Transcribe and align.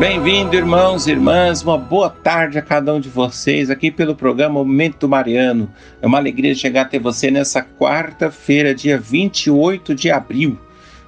Bem-vindo, 0.00 0.56
irmãos 0.56 1.06
e 1.06 1.10
irmãs. 1.10 1.62
Uma 1.62 1.76
boa 1.76 2.08
tarde 2.08 2.58
a 2.58 2.62
cada 2.62 2.94
um 2.94 2.98
de 2.98 3.10
vocês 3.10 3.68
aqui 3.68 3.90
pelo 3.90 4.16
programa 4.16 4.54
Momento 4.54 5.06
Mariano. 5.06 5.70
É 6.00 6.06
uma 6.06 6.16
alegria 6.16 6.54
chegar 6.54 6.86
até 6.86 6.98
você 6.98 7.30
nessa 7.30 7.62
quarta-feira, 7.62 8.74
dia 8.74 8.98
28 8.98 9.94
de 9.94 10.10
abril. 10.10 10.58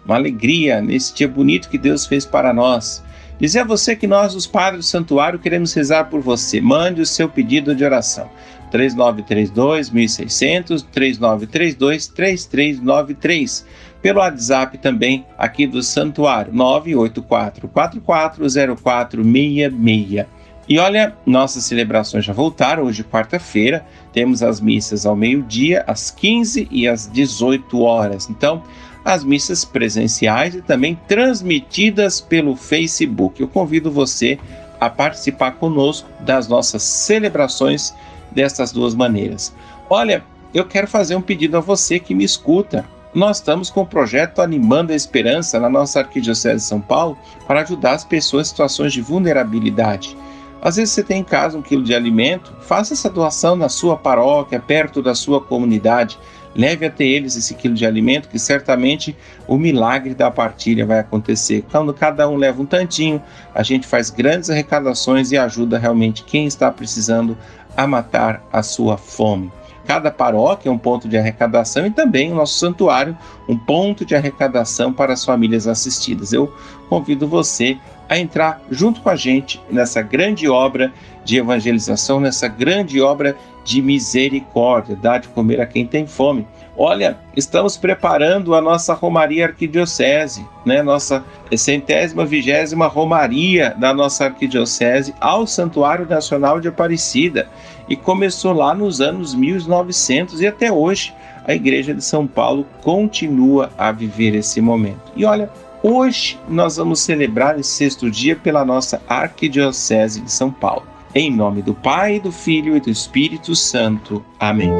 Uma 0.04 0.16
alegria 0.16 0.82
nesse 0.82 1.14
dia 1.14 1.26
bonito 1.26 1.70
que 1.70 1.78
Deus 1.78 2.04
fez 2.04 2.26
para 2.26 2.52
nós. 2.52 3.02
Dizer 3.40 3.60
a 3.60 3.64
você 3.64 3.96
que 3.96 4.06
nós, 4.06 4.34
os 4.34 4.46
padres 4.46 4.84
do 4.84 4.88
santuário, 4.88 5.38
queremos 5.38 5.72
rezar 5.72 6.10
por 6.10 6.20
você. 6.20 6.60
Mande 6.60 7.00
o 7.00 7.06
seu 7.06 7.30
pedido 7.30 7.74
de 7.74 7.86
oração. 7.86 8.30
3932 8.70 9.88
1600 9.88 10.82
3932 10.82 12.08
3393 12.08 13.66
pelo 14.02 14.18
WhatsApp 14.18 14.76
também 14.78 15.24
aqui 15.38 15.64
do 15.66 15.82
Santuário 15.82 16.52
984 16.52 17.68
440466. 17.68 20.26
E 20.68 20.78
olha, 20.78 21.16
nossas 21.24 21.64
celebrações 21.64 22.24
já 22.24 22.32
voltaram. 22.32 22.84
Hoje, 22.84 23.04
quarta-feira, 23.04 23.84
temos 24.12 24.42
as 24.42 24.60
missas 24.60 25.06
ao 25.06 25.16
meio-dia, 25.16 25.84
às 25.86 26.10
15 26.10 26.68
e 26.70 26.88
às 26.88 27.10
18 27.10 27.80
horas. 27.80 28.28
Então, 28.28 28.62
as 29.04 29.24
missas 29.24 29.64
presenciais 29.64 30.54
e 30.54 30.62
também 30.62 30.98
transmitidas 31.08 32.20
pelo 32.20 32.56
Facebook. 32.56 33.40
Eu 33.40 33.48
convido 33.48 33.90
você 33.90 34.38
a 34.80 34.88
participar 34.88 35.52
conosco 35.52 36.08
das 36.20 36.48
nossas 36.48 36.82
celebrações 36.82 37.94
dessas 38.30 38.72
duas 38.72 38.94
maneiras. 38.94 39.54
Olha, 39.90 40.24
eu 40.54 40.64
quero 40.64 40.86
fazer 40.86 41.16
um 41.16 41.22
pedido 41.22 41.56
a 41.56 41.60
você 41.60 41.98
que 41.98 42.14
me 42.14 42.24
escuta 42.24 42.84
nós 43.14 43.36
estamos 43.38 43.68
com 43.68 43.82
o 43.82 43.86
projeto 43.86 44.40
Animando 44.40 44.92
a 44.92 44.96
Esperança 44.96 45.60
na 45.60 45.68
nossa 45.68 46.00
Arquidiocese 46.00 46.56
de 46.56 46.62
São 46.62 46.80
Paulo 46.80 47.18
para 47.46 47.60
ajudar 47.60 47.92
as 47.92 48.04
pessoas 48.04 48.46
em 48.46 48.50
situações 48.50 48.92
de 48.92 49.02
vulnerabilidade. 49.02 50.16
Às 50.62 50.76
vezes 50.76 50.94
você 50.94 51.02
tem 51.02 51.20
em 51.20 51.24
casa 51.24 51.58
um 51.58 51.62
quilo 51.62 51.82
de 51.82 51.94
alimento, 51.94 52.54
faça 52.62 52.94
essa 52.94 53.10
doação 53.10 53.56
na 53.56 53.68
sua 53.68 53.96
paróquia, 53.96 54.60
perto 54.60 55.02
da 55.02 55.14
sua 55.14 55.40
comunidade. 55.40 56.18
Leve 56.54 56.86
até 56.86 57.04
eles 57.04 57.34
esse 57.34 57.54
quilo 57.54 57.74
de 57.74 57.84
alimento, 57.84 58.28
que 58.28 58.38
certamente 58.38 59.16
o 59.48 59.58
milagre 59.58 60.14
da 60.14 60.30
partilha 60.30 60.86
vai 60.86 61.00
acontecer. 61.00 61.64
Quando 61.70 61.92
cada 61.92 62.28
um 62.28 62.36
leva 62.36 62.62
um 62.62 62.66
tantinho, 62.66 63.20
a 63.54 63.62
gente 63.62 63.86
faz 63.86 64.08
grandes 64.08 64.50
arrecadações 64.50 65.32
e 65.32 65.36
ajuda 65.36 65.78
realmente 65.78 66.22
quem 66.24 66.46
está 66.46 66.70
precisando 66.70 67.36
a 67.76 67.86
matar 67.86 68.42
a 68.52 68.62
sua 68.62 68.96
fome. 68.96 69.50
Cada 69.86 70.10
paróquia 70.10 70.68
é 70.68 70.72
um 70.72 70.78
ponto 70.78 71.08
de 71.08 71.16
arrecadação 71.16 71.86
e 71.86 71.90
também 71.90 72.30
o 72.30 72.36
nosso 72.36 72.58
santuário, 72.58 73.16
um 73.48 73.56
ponto 73.56 74.04
de 74.04 74.14
arrecadação 74.14 74.92
para 74.92 75.12
as 75.12 75.24
famílias 75.24 75.66
assistidas. 75.66 76.32
Eu 76.32 76.52
convido 76.88 77.26
você 77.26 77.76
a 78.08 78.18
entrar 78.18 78.60
junto 78.70 79.00
com 79.00 79.08
a 79.08 79.16
gente 79.16 79.60
nessa 79.70 80.02
grande 80.02 80.48
obra 80.48 80.92
de 81.24 81.38
evangelização, 81.38 82.20
nessa 82.20 82.46
grande 82.46 83.00
obra 83.00 83.36
de 83.64 83.80
misericórdia, 83.80 84.94
dar 84.94 85.18
de 85.18 85.28
comer 85.28 85.60
a 85.60 85.66
quem 85.66 85.86
tem 85.86 86.06
fome. 86.06 86.46
Olha, 86.76 87.18
estamos 87.36 87.76
preparando 87.76 88.54
a 88.54 88.60
nossa 88.60 88.94
Romaria 88.94 89.46
Arquidiocese, 89.46 90.46
né? 90.64 90.82
Nossa 90.82 91.22
centésima 91.54 92.24
vigésima 92.24 92.86
Romaria 92.86 93.74
da 93.78 93.92
nossa 93.92 94.24
Arquidiocese 94.24 95.14
ao 95.20 95.46
Santuário 95.46 96.08
Nacional 96.08 96.60
de 96.60 96.68
Aparecida. 96.68 97.48
E 97.88 97.96
começou 97.96 98.52
lá 98.54 98.74
nos 98.74 99.00
anos 99.00 99.34
1900 99.34 100.40
e 100.40 100.46
até 100.46 100.72
hoje 100.72 101.14
a 101.46 101.54
Igreja 101.54 101.92
de 101.92 102.02
São 102.02 102.26
Paulo 102.26 102.66
continua 102.80 103.70
a 103.76 103.92
viver 103.92 104.34
esse 104.34 104.60
momento. 104.60 105.12
E 105.14 105.24
olha, 105.26 105.50
hoje 105.82 106.38
nós 106.48 106.76
vamos 106.76 107.00
celebrar 107.00 107.58
esse 107.58 107.70
sexto 107.70 108.10
dia 108.10 108.34
pela 108.34 108.64
nossa 108.64 109.02
Arquidiocese 109.06 110.22
de 110.22 110.32
São 110.32 110.50
Paulo. 110.50 110.86
Em 111.14 111.30
nome 111.30 111.60
do 111.60 111.74
Pai, 111.74 112.18
do 112.18 112.32
Filho 112.32 112.74
e 112.76 112.80
do 112.80 112.88
Espírito 112.88 113.54
Santo. 113.54 114.24
Amém. 114.40 114.70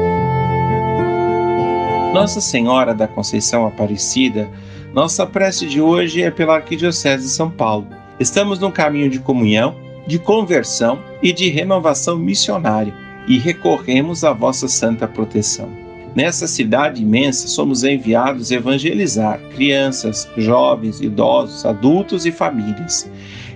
Nossa 2.13 2.39
Senhora 2.39 2.93
da 2.93 3.07
Conceição 3.07 3.65
Aparecida, 3.65 4.47
nossa 4.93 5.25
prece 5.25 5.65
de 5.65 5.81
hoje 5.81 6.21
é 6.21 6.29
pela 6.29 6.57
Arquidiocese 6.57 7.23
de 7.23 7.29
São 7.29 7.49
Paulo. 7.49 7.87
Estamos 8.19 8.59
num 8.59 8.69
caminho 8.69 9.09
de 9.09 9.17
comunhão, 9.17 9.75
de 10.05 10.19
conversão 10.19 10.99
e 11.23 11.33
de 11.33 11.49
renovação 11.49 12.15
missionária 12.15 12.93
e 13.27 13.39
recorremos 13.39 14.23
à 14.23 14.31
vossa 14.31 14.67
santa 14.67 15.07
proteção. 15.07 15.67
Nessa 16.15 16.45
cidade 16.45 17.01
imensa, 17.01 17.47
somos 17.47 17.83
enviados 17.83 18.51
evangelizar 18.51 19.39
crianças, 19.55 20.29
jovens, 20.37 21.01
idosos, 21.01 21.65
adultos 21.65 22.27
e 22.27 22.31
famílias. 22.31 23.09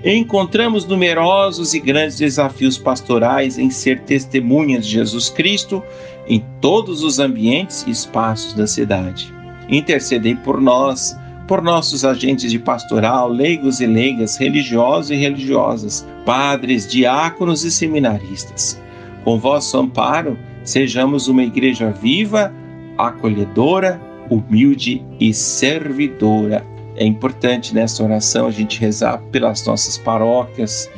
Encontramos 0.03 0.85
numerosos 0.85 1.74
e 1.74 1.80
grandes 1.80 2.18
desafios 2.18 2.78
pastorais 2.78 3.58
em 3.58 3.69
ser 3.69 4.02
testemunhas 4.02 4.85
de 4.85 4.94
Jesus 4.94 5.30
Cristo 5.30 5.84
em 6.28 6.44
todos 6.62 7.03
os 7.03 7.19
ambientes 7.19 7.84
e 7.88 7.91
espaços 7.91 8.53
da 8.53 8.68
cidade. 8.68 9.34
Intercedei 9.69 10.35
por 10.35 10.62
nós, 10.62 11.18
por 11.47 11.62
nossos 11.62 12.06
agentes 12.06 12.52
de 12.52 12.59
pastoral, 12.59 13.30
leigos 13.30 13.80
e 13.80 13.88
leigas, 13.88 14.38
religiosos 14.38 15.12
e 15.12 15.16
religiosas, 15.16 16.08
padres, 16.25 16.88
diáconos 16.88 17.64
e 17.64 17.72
seminaristas. 17.72 18.79
Com 19.24 19.40
vosso 19.40 19.78
amparo, 19.78 20.38
sejamos 20.64 21.28
uma 21.28 21.44
igreja 21.44 21.90
viva, 21.90 22.53
acolhedora, 22.97 24.00
humilde 24.29 25.03
e 25.19 25.34
servidora. 25.34 26.64
É 26.97 27.06
importante 27.06 27.74
nessa 27.74 28.03
oração 28.03 28.47
a 28.47 28.52
gente 28.52 28.80
rezar 28.80 29.19
pelas 29.31 29.66
nossas 29.66 29.97
paróquias, 29.97 30.90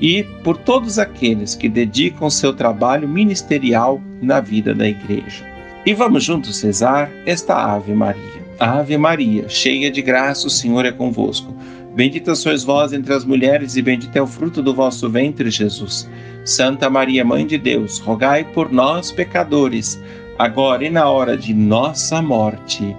e 0.00 0.24
por 0.42 0.56
todos 0.56 0.98
aqueles 0.98 1.54
que 1.54 1.68
dedicam 1.68 2.30
seu 2.30 2.54
trabalho 2.54 3.06
ministerial 3.06 4.00
na 4.22 4.40
vida 4.40 4.74
da 4.74 4.88
igreja. 4.88 5.44
E 5.84 5.92
vamos 5.92 6.24
juntos 6.24 6.62
rezar 6.62 7.10
esta 7.26 7.54
Ave 7.54 7.92
Maria. 7.92 8.40
Ave 8.58 8.96
Maria, 8.96 9.48
cheia 9.48 9.90
de 9.90 10.02
graça, 10.02 10.46
o 10.46 10.50
Senhor 10.50 10.84
é 10.84 10.92
convosco. 10.92 11.54
Bendita 11.94 12.34
sois 12.34 12.62
vós 12.62 12.92
entre 12.92 13.12
as 13.12 13.24
mulheres, 13.24 13.76
e 13.76 13.82
bendito 13.82 14.16
é 14.16 14.22
o 14.22 14.26
fruto 14.26 14.62
do 14.62 14.74
vosso 14.74 15.08
ventre, 15.08 15.50
Jesus. 15.50 16.08
Santa 16.44 16.88
Maria, 16.88 17.24
Mãe 17.24 17.46
de 17.46 17.58
Deus, 17.58 17.98
rogai 17.98 18.44
por 18.44 18.72
nós, 18.72 19.10
pecadores, 19.10 20.00
agora 20.38 20.84
e 20.84 20.90
na 20.90 21.08
hora 21.08 21.36
de 21.36 21.52
nossa 21.52 22.22
morte. 22.22 22.96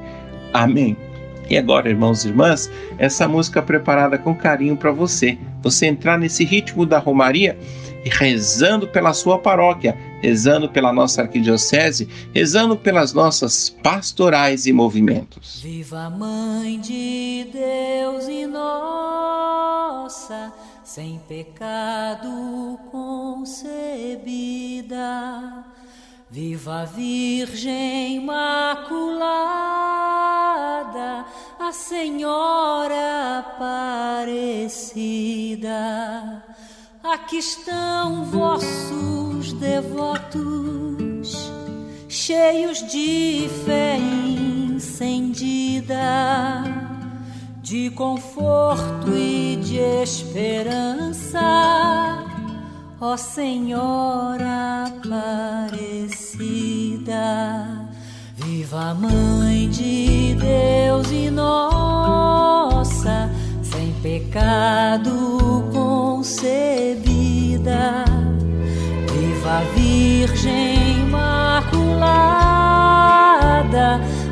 Amém. 0.54 0.98
E 1.52 1.58
agora, 1.58 1.90
irmãos 1.90 2.24
e 2.24 2.30
irmãs, 2.30 2.72
essa 2.98 3.28
música 3.28 3.62
preparada 3.62 4.18
com 4.18 4.34
carinho 4.34 4.78
para 4.78 4.90
você. 4.90 5.38
Você 5.62 5.86
entrar 5.86 6.18
nesse 6.18 6.46
ritmo 6.46 6.86
da 6.86 6.98
Romaria 6.98 7.60
rezando 8.06 8.88
pela 8.88 9.14
sua 9.14 9.38
paróquia, 9.38 9.98
rezando 10.22 10.70
pela 10.70 10.94
nossa 10.94 11.24
arquidiocese, 11.24 12.08
rezando 12.34 12.78
pelas 12.78 13.12
nossas 13.12 13.70
pastorais 13.70 14.66
e 14.66 14.72
movimentos. 14.72 15.60
Viva 15.62 16.06
a 16.06 16.10
Mãe 16.10 16.80
de 16.80 17.46
Deus 17.52 18.30
e 18.30 18.48
nossa, 18.48 20.54
sem 20.86 21.20
pecado 21.28 22.80
concebida. 22.90 23.66
Viva 26.30 26.84
a 26.84 26.86
Virgem 26.86 28.16
Imaculada 28.16 29.91
Senhora 31.74 33.40
Aparecida. 33.40 34.92
Aqui 37.04 37.38
estão 37.38 38.26
vossos 38.26 39.54
devotos, 39.54 41.52
cheios 42.10 42.80
de 42.92 43.50
fé 43.66 43.98
incendida, 44.76 45.96
de 47.62 47.90
conforto 47.92 49.16
e 49.16 49.56
de 49.58 49.78
esperança. 49.78 51.40
Ó 53.00 53.16
Senhora 53.18 54.86
Aparecida. 54.88 56.32
Viva 58.72 58.94
mãe 58.94 59.70
de 59.70 60.34
Deus 60.40 61.12
e 61.12 61.30
nossa, 61.30 63.30
sem 63.62 63.92
pecado 64.02 65.66
concebida. 65.74 66.46
Viva 69.12 69.60
Virgem 69.76 71.02
Imaculada, 71.02 72.00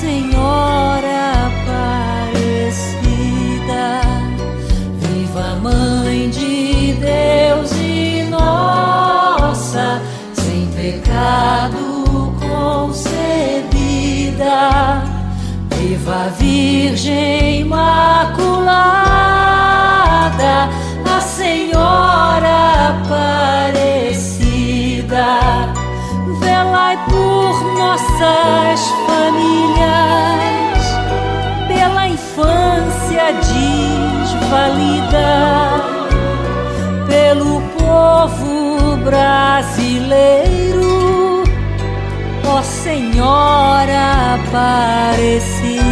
Ó 0.07 0.34
desvalida, 34.55 35.83
pelo 37.09 37.61
povo 37.77 38.97
brasileiro, 38.99 40.85
ó 42.47 42.63
Senhora 42.63 44.37
Aparecida. 44.37 45.84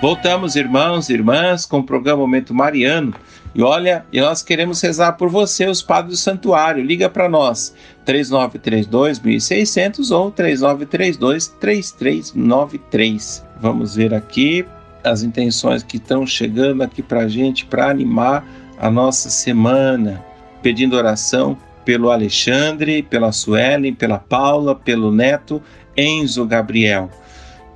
Voltamos, 0.00 0.54
irmãos 0.54 1.08
e 1.08 1.14
irmãs, 1.14 1.66
com 1.66 1.80
o 1.80 1.82
programa 1.82 2.20
Momento 2.20 2.54
Mariano. 2.54 3.12
E 3.52 3.60
olha, 3.60 4.06
nós 4.14 4.44
queremos 4.44 4.80
rezar 4.80 5.14
por 5.14 5.28
você, 5.28 5.66
os 5.66 5.82
padres 5.82 6.12
do 6.12 6.16
santuário. 6.22 6.84
Liga 6.84 7.10
para 7.10 7.28
nós, 7.28 7.74
3932 8.04 9.18
1600 9.18 10.12
ou 10.12 10.30
3932 10.30 11.48
3393. 11.48 13.44
Vamos 13.60 13.96
ver 13.96 14.14
aqui 14.14 14.64
as 15.02 15.24
intenções 15.24 15.82
que 15.82 15.96
estão 15.96 16.24
chegando 16.24 16.82
aqui 16.82 17.02
para 17.02 17.22
a 17.22 17.28
gente 17.28 17.66
para 17.66 17.90
animar 17.90 18.46
a 18.78 18.88
nossa 18.88 19.28
semana. 19.28 20.24
Pedindo 20.62 20.94
oração 20.94 21.58
pelo 21.84 22.12
Alexandre, 22.12 23.02
pela 23.02 23.32
Suelen, 23.32 23.94
pela 23.94 24.18
Paula, 24.18 24.76
pelo 24.76 25.10
Neto, 25.10 25.60
Enzo 25.96 26.46
Gabriel. 26.46 27.10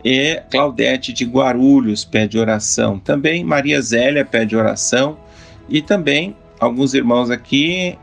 E 0.04 0.42
Claudete 0.50 1.12
de 1.12 1.25
Guarulhos 1.25 2.04
pede 2.04 2.38
oração. 2.38 2.99
Também 2.99 3.44
Maria 3.44 3.80
Zélia 3.80 4.25
pede 4.25 4.56
oração. 4.56 5.16
E 5.68 5.80
também 5.80 6.37
alguns 6.59 6.94
irmãos 6.94 7.30
aqui, 7.30 7.97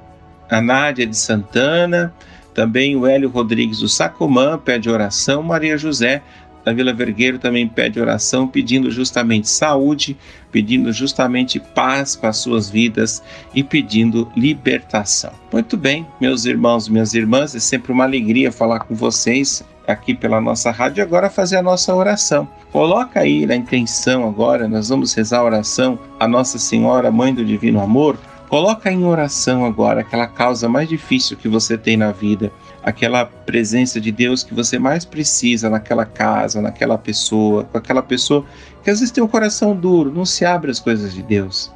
a 0.49 0.61
Nádia 0.61 1.05
de 1.05 1.15
Santana, 1.17 2.13
também 2.53 2.95
o 2.95 3.05
Hélio 3.05 3.29
Rodrigues 3.29 3.79
do 3.79 3.87
Sacomã 3.87 4.57
pede 4.57 4.89
oração. 4.89 5.43
Maria 5.43 5.77
José 5.77 6.21
da 6.63 6.73
Vila 6.73 6.93
Vergueiro 6.93 7.39
também 7.39 7.67
pede 7.67 7.99
oração, 7.99 8.47
pedindo 8.47 8.91
justamente 8.91 9.49
saúde, 9.49 10.17
pedindo 10.51 10.91
justamente 10.91 11.59
paz 11.59 12.15
para 12.15 12.29
as 12.29 12.37
suas 12.37 12.69
vidas 12.69 13.23
e 13.55 13.63
pedindo 13.63 14.29
libertação. 14.35 15.31
Muito 15.51 15.77
bem, 15.77 16.05
meus 16.19 16.45
irmãos 16.45 16.89
minhas 16.89 17.13
irmãs, 17.13 17.55
é 17.55 17.59
sempre 17.59 17.91
uma 17.91 18.03
alegria 18.03 18.51
falar 18.51 18.79
com 18.81 18.93
vocês 18.93 19.63
aqui 19.91 20.13
pela 20.13 20.39
nossa 20.39 20.71
rádio 20.71 21.03
agora 21.03 21.29
fazer 21.29 21.57
a 21.57 21.61
nossa 21.61 21.93
oração. 21.93 22.47
Coloca 22.71 23.19
aí 23.19 23.45
na 23.45 23.55
intenção 23.55 24.27
agora, 24.27 24.67
nós 24.67 24.89
vamos 24.89 25.13
rezar 25.13 25.39
a 25.39 25.43
oração 25.43 25.97
a 26.19 26.27
Nossa 26.27 26.59
Senhora, 26.59 27.11
Mãe 27.11 27.33
do 27.33 27.43
Divino 27.43 27.81
Amor. 27.81 28.17
Coloca 28.47 28.91
em 28.91 29.05
oração 29.05 29.65
agora 29.65 30.01
aquela 30.01 30.27
causa 30.27 30.67
mais 30.67 30.89
difícil 30.89 31.37
que 31.37 31.47
você 31.47 31.77
tem 31.77 31.95
na 31.95 32.11
vida, 32.11 32.51
aquela 32.83 33.25
presença 33.25 34.01
de 34.01 34.11
Deus 34.11 34.43
que 34.43 34.53
você 34.53 34.79
mais 34.79 35.05
precisa 35.05 35.69
naquela 35.69 36.05
casa, 36.05 36.61
naquela 36.61 36.97
pessoa, 36.97 37.63
com 37.65 37.77
aquela 37.77 38.01
pessoa 38.01 38.43
que 38.83 38.89
às 38.89 38.99
vezes 38.99 39.11
tem 39.11 39.23
um 39.23 39.27
coração 39.27 39.75
duro, 39.75 40.11
não 40.11 40.25
se 40.25 40.45
abre 40.45 40.71
às 40.71 40.79
coisas 40.79 41.13
de 41.13 41.21
Deus. 41.21 41.71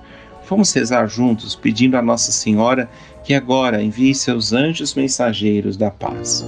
Vamos 0.49 0.73
rezar 0.73 1.07
juntos, 1.07 1.55
pedindo 1.55 1.95
a 1.95 2.01
Nossa 2.01 2.31
Senhora 2.31 2.89
que 3.23 3.33
agora 3.33 3.81
envie 3.81 4.13
seus 4.13 4.51
anjos 4.51 4.93
mensageiros 4.93 5.77
da 5.77 5.89
paz. 5.89 6.45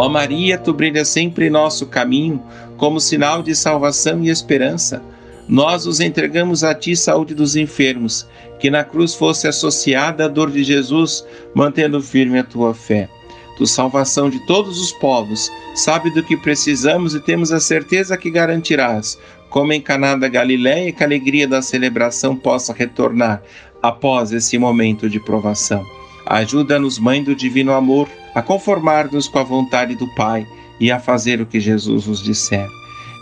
Ó 0.00 0.08
Maria, 0.08 0.56
tu 0.56 0.72
brilhas 0.72 1.08
sempre 1.08 1.48
em 1.48 1.50
nosso 1.50 1.84
caminho, 1.84 2.42
como 2.78 2.98
sinal 2.98 3.42
de 3.42 3.54
salvação 3.54 4.24
e 4.24 4.30
esperança. 4.30 5.02
Nós 5.46 5.84
os 5.84 6.00
entregamos 6.00 6.64
a 6.64 6.74
ti, 6.74 6.96
saúde 6.96 7.34
dos 7.34 7.54
enfermos, 7.54 8.26
que 8.58 8.70
na 8.70 8.82
cruz 8.82 9.14
fosse 9.14 9.46
associada 9.46 10.24
a 10.24 10.28
dor 10.28 10.50
de 10.50 10.64
Jesus, 10.64 11.22
mantendo 11.54 12.00
firme 12.00 12.38
a 12.38 12.42
tua 12.42 12.72
fé. 12.72 13.10
Tu, 13.58 13.66
salvação 13.66 14.30
de 14.30 14.38
todos 14.46 14.80
os 14.80 14.90
povos, 14.90 15.52
sabe 15.74 16.08
do 16.14 16.22
que 16.22 16.34
precisamos 16.34 17.14
e 17.14 17.20
temos 17.20 17.52
a 17.52 17.60
certeza 17.60 18.16
que 18.16 18.30
garantirás, 18.30 19.18
como 19.50 19.74
em 19.74 19.82
Caná 19.82 20.16
da 20.16 20.28
Galiléia, 20.28 20.92
que 20.92 21.02
a 21.02 21.06
alegria 21.06 21.46
da 21.46 21.60
celebração 21.60 22.34
possa 22.34 22.72
retornar 22.72 23.42
após 23.82 24.32
esse 24.32 24.56
momento 24.56 25.10
de 25.10 25.20
provação. 25.20 25.84
Ajuda-nos, 26.24 26.98
Mãe 26.98 27.22
do 27.22 27.34
Divino 27.34 27.72
Amor, 27.72 28.08
a 28.34 28.42
conformar-nos 28.42 29.28
com 29.28 29.38
a 29.38 29.44
vontade 29.44 29.94
do 29.94 30.06
Pai 30.14 30.46
e 30.78 30.90
a 30.90 30.98
fazer 30.98 31.40
o 31.40 31.46
que 31.46 31.60
Jesus 31.60 32.04
vos 32.04 32.22
disser. 32.22 32.68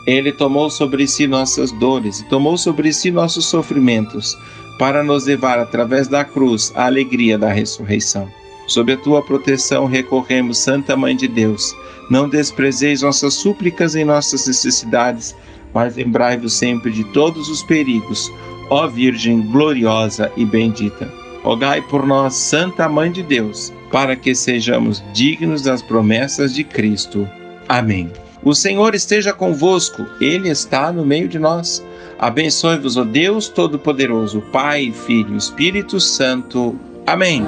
Ele 0.06 0.32
tomou 0.32 0.70
sobre 0.70 1.06
si 1.06 1.26
nossas 1.26 1.70
dores 1.72 2.20
e 2.20 2.24
tomou 2.24 2.56
sobre 2.56 2.92
si 2.92 3.10
nossos 3.10 3.46
sofrimentos, 3.46 4.36
para 4.78 5.02
nos 5.02 5.26
levar 5.26 5.58
através 5.58 6.06
da 6.06 6.24
cruz 6.24 6.72
à 6.74 6.86
alegria 6.86 7.36
da 7.36 7.52
ressurreição. 7.52 8.30
Sob 8.66 8.92
a 8.92 8.96
tua 8.96 9.22
proteção 9.22 9.86
recorremos, 9.86 10.58
Santa 10.58 10.96
Mãe 10.96 11.16
de 11.16 11.26
Deus. 11.26 11.74
Não 12.10 12.28
desprezeis 12.28 13.02
nossas 13.02 13.34
súplicas 13.34 13.94
em 13.94 14.04
nossas 14.04 14.46
necessidades, 14.46 15.34
mas 15.74 15.96
lembrai-vos 15.96 16.52
sempre 16.52 16.90
de 16.90 17.04
todos 17.04 17.48
os 17.48 17.62
perigos, 17.62 18.30
ó 18.70 18.86
Virgem 18.86 19.40
gloriosa 19.42 20.30
e 20.36 20.44
bendita. 20.44 21.27
Rogai 21.48 21.80
por 21.80 22.04
nós, 22.04 22.34
Santa 22.34 22.86
Mãe 22.90 23.10
de 23.10 23.22
Deus, 23.22 23.72
para 23.90 24.14
que 24.14 24.34
sejamos 24.34 25.02
dignos 25.14 25.62
das 25.62 25.80
promessas 25.80 26.54
de 26.54 26.62
Cristo. 26.62 27.26
Amém. 27.66 28.12
O 28.42 28.54
Senhor 28.54 28.94
esteja 28.94 29.32
convosco, 29.32 30.04
Ele 30.20 30.50
está 30.50 30.92
no 30.92 31.06
meio 31.06 31.26
de 31.26 31.38
nós. 31.38 31.82
Abençoe-vos, 32.18 32.98
ó 32.98 33.02
Deus 33.02 33.48
Todo-Poderoso, 33.48 34.42
Pai, 34.52 34.92
Filho 34.92 35.32
e 35.32 35.38
Espírito 35.38 35.98
Santo. 35.98 36.78
Amém. 37.06 37.42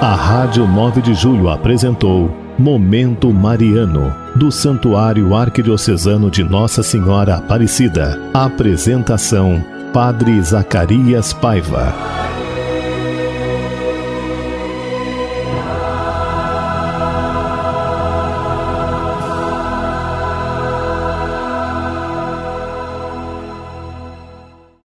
A 0.00 0.16
Rádio 0.16 0.66
9 0.66 1.00
de 1.00 1.14
Julho 1.14 1.48
apresentou 1.48 2.41
Momento 2.58 3.32
Mariano, 3.32 4.14
do 4.36 4.52
Santuário 4.52 5.34
Arquidiocesano 5.34 6.30
de 6.30 6.44
Nossa 6.44 6.82
Senhora 6.82 7.36
Aparecida. 7.36 8.20
Apresentação: 8.34 9.64
Padre 9.92 10.40
Zacarias 10.42 11.32
Paiva. 11.32 11.94